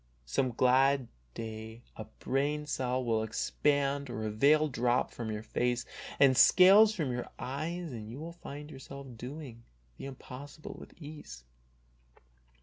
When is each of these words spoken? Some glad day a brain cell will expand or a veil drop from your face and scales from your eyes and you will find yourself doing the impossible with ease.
Some 0.25 0.49
glad 0.53 1.09
day 1.35 1.83
a 1.95 2.05
brain 2.05 2.65
cell 2.65 3.03
will 3.05 3.21
expand 3.21 4.09
or 4.09 4.25
a 4.25 4.31
veil 4.31 4.67
drop 4.67 5.11
from 5.11 5.31
your 5.31 5.43
face 5.43 5.85
and 6.19 6.35
scales 6.35 6.95
from 6.95 7.11
your 7.11 7.29
eyes 7.37 7.91
and 7.91 8.09
you 8.09 8.17
will 8.19 8.31
find 8.33 8.71
yourself 8.71 9.05
doing 9.15 9.61
the 9.99 10.05
impossible 10.07 10.75
with 10.79 10.99
ease. 10.99 11.43